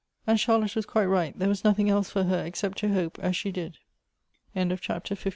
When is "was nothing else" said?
1.47-2.09